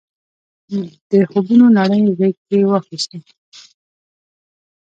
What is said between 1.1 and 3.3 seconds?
خوبونو نړۍ غېږ کې واخیستو.